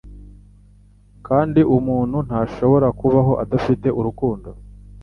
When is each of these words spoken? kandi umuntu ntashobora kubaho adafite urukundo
kandi 1.27 1.59
umuntu 1.77 2.17
ntashobora 2.27 2.87
kubaho 2.99 3.33
adafite 3.43 3.87
urukundo 3.99 4.49